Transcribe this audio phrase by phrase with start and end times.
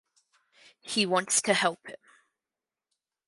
[0.81, 1.95] He wants to help him.